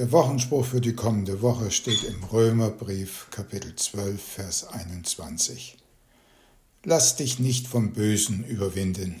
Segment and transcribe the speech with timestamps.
[0.00, 5.76] Der Wochenspruch für die kommende Woche steht im Römerbrief Kapitel 12, Vers 21.
[6.84, 9.20] Lass dich nicht vom Bösen überwinden,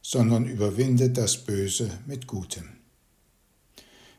[0.00, 2.64] sondern überwinde das Böse mit Gutem.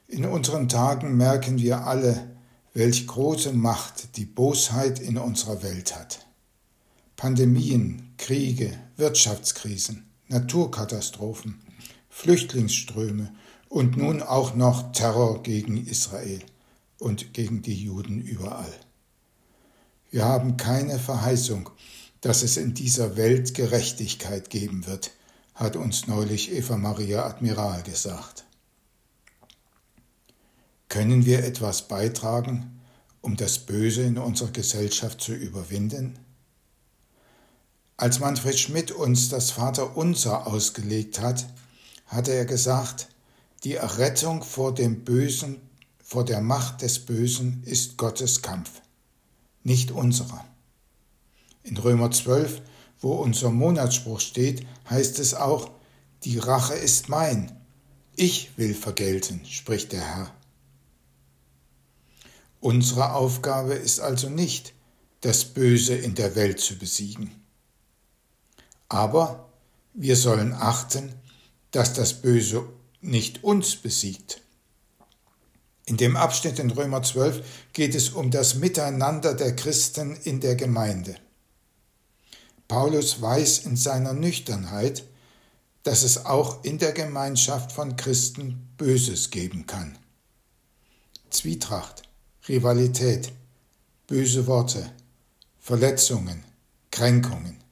[0.07, 2.37] In unseren Tagen merken wir alle,
[2.75, 6.27] welch große Macht die Bosheit in unserer Welt hat.
[7.15, 11.59] Pandemien, Kriege, Wirtschaftskrisen, Naturkatastrophen,
[12.07, 13.33] Flüchtlingsströme
[13.69, 16.41] und nun auch noch Terror gegen Israel
[16.99, 18.73] und gegen die Juden überall.
[20.09, 21.69] Wir haben keine Verheißung,
[22.21, 25.11] dass es in dieser Welt Gerechtigkeit geben wird,
[25.53, 28.45] hat uns neulich Eva Maria Admiral gesagt.
[30.89, 32.79] Können wir etwas beitragen,
[33.21, 36.17] um das Böse in unserer Gesellschaft zu überwinden?
[37.97, 41.47] Als Manfred Schmidt uns das Vaterunser ausgelegt hat,
[42.05, 43.09] hatte er gesagt,
[43.67, 45.59] die Errettung vor dem Bösen,
[46.01, 48.81] vor der Macht des Bösen ist Gottes Kampf,
[49.61, 50.45] nicht unserer.
[51.63, 52.61] In Römer 12,
[53.01, 55.69] wo unser Monatsspruch steht, heißt es auch,
[56.23, 57.59] die Rache ist mein,
[58.15, 60.33] ich will vergelten, spricht der Herr.
[62.61, 64.71] Unsere Aufgabe ist also nicht,
[65.19, 67.31] das Böse in der Welt zu besiegen.
[68.87, 69.49] Aber
[69.93, 71.13] wir sollen achten,
[71.71, 72.65] dass das Böse
[73.01, 74.41] nicht uns besiegt.
[75.85, 80.55] In dem Abschnitt in Römer 12 geht es um das Miteinander der Christen in der
[80.55, 81.15] Gemeinde.
[82.67, 85.05] Paulus weiß in seiner Nüchternheit,
[85.83, 89.97] dass es auch in der Gemeinschaft von Christen Böses geben kann.
[91.29, 92.03] Zwietracht,
[92.49, 93.31] Rivalität,
[94.07, 94.91] böse Worte,
[95.59, 96.43] Verletzungen,
[96.91, 97.63] Kränkungen.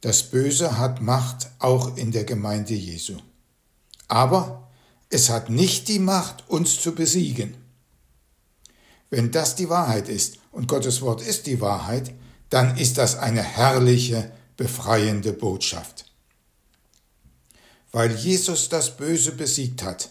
[0.00, 3.18] Das Böse hat Macht auch in der Gemeinde Jesu.
[4.08, 4.70] Aber
[5.10, 7.56] es hat nicht die Macht, uns zu besiegen.
[9.10, 12.12] Wenn das die Wahrheit ist, und Gottes Wort ist die Wahrheit,
[12.48, 16.06] dann ist das eine herrliche, befreiende Botschaft.
[17.92, 20.10] Weil Jesus das Böse besiegt hat,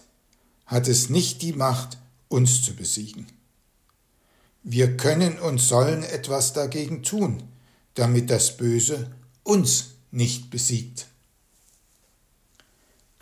[0.66, 1.98] hat es nicht die Macht,
[2.28, 3.26] uns zu besiegen.
[4.62, 7.42] Wir können und sollen etwas dagegen tun,
[7.94, 9.10] damit das Böse
[9.50, 11.08] uns nicht besiegt.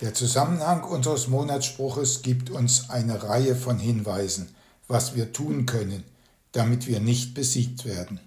[0.02, 4.54] Der Zusammenhang unseres Monatsspruches gibt uns eine Reihe von Hinweisen,
[4.88, 6.04] was wir tun können,
[6.52, 8.20] damit wir nicht besiegt werden.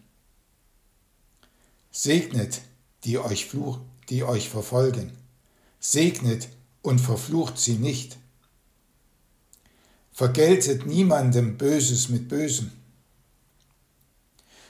[1.91, 2.61] Segnet,
[3.03, 3.77] die euch, fluch,
[4.09, 5.11] die euch verfolgen.
[5.79, 6.49] Segnet
[6.81, 8.17] und verflucht sie nicht.
[10.11, 12.71] Vergeltet niemandem Böses mit Bösem.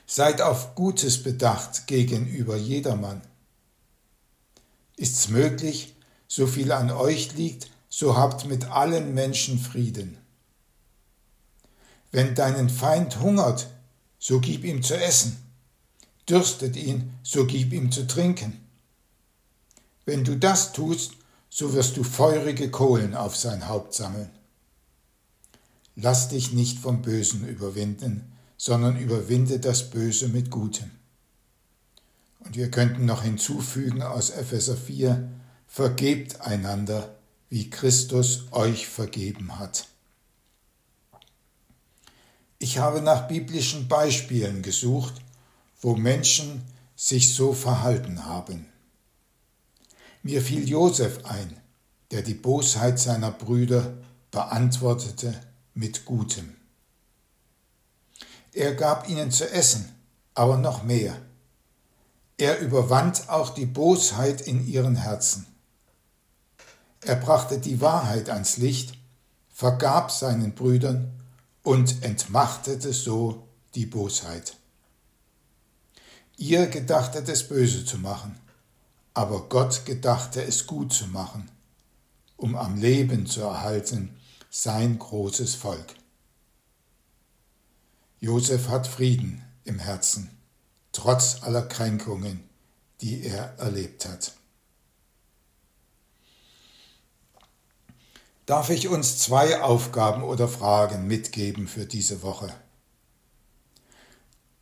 [0.05, 3.21] Seid auf Gutes bedacht gegenüber jedermann.
[4.97, 5.95] Ist's möglich,
[6.27, 10.17] so viel an euch liegt, so habt mit allen Menschen Frieden.
[12.11, 13.69] Wenn deinen Feind hungert,
[14.19, 15.37] so gib ihm zu essen.
[16.29, 18.61] Dürstet ihn, so gib ihm zu trinken.
[20.05, 21.13] Wenn du das tust,
[21.49, 24.29] so wirst du feurige Kohlen auf sein Haupt sammeln.
[25.95, 28.30] Lass dich nicht vom Bösen überwinden,
[28.63, 30.91] sondern überwinde das Böse mit Gutem.
[32.41, 35.31] Und wir könnten noch hinzufügen aus Epheser 4,
[35.65, 37.15] vergebt einander,
[37.49, 39.87] wie Christus euch vergeben hat.
[42.59, 45.15] Ich habe nach biblischen Beispielen gesucht,
[45.81, 46.61] wo Menschen
[46.95, 48.67] sich so verhalten haben.
[50.21, 51.57] Mir fiel Josef ein,
[52.11, 53.97] der die Bosheit seiner Brüder
[54.29, 55.33] beantwortete
[55.73, 56.60] mit Gutem.
[58.53, 59.95] Er gab ihnen zu essen,
[60.33, 61.15] aber noch mehr.
[62.37, 65.45] Er überwand auch die Bosheit in ihren Herzen.
[67.01, 68.97] Er brachte die Wahrheit ans Licht,
[69.49, 71.11] vergab seinen Brüdern
[71.63, 74.57] und entmachtete so die Bosheit.
[76.37, 78.35] Ihr gedachtet es böse zu machen,
[79.13, 81.49] aber Gott gedachte es gut zu machen,
[82.37, 84.17] um am Leben zu erhalten
[84.49, 86.00] sein großes Volk.
[88.21, 90.29] Josef hat Frieden im Herzen,
[90.93, 92.43] trotz aller Kränkungen,
[93.01, 94.33] die er erlebt hat.
[98.45, 102.53] Darf ich uns zwei Aufgaben oder Fragen mitgeben für diese Woche?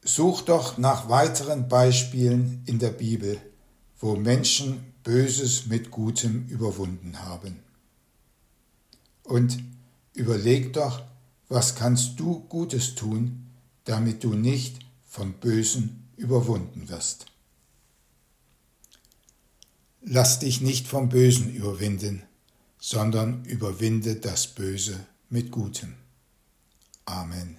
[0.01, 3.39] Such doch nach weiteren Beispielen in der Bibel,
[3.99, 7.61] wo Menschen Böses mit Gutem überwunden haben.
[9.23, 9.59] Und
[10.19, 11.01] Überleg doch,
[11.47, 13.48] was kannst du Gutes tun,
[13.85, 17.25] damit du nicht vom Bösen überwunden wirst.
[20.01, 22.23] Lass dich nicht vom Bösen überwinden,
[22.79, 25.95] sondern überwinde das Böse mit Gutem.
[27.05, 27.57] Amen.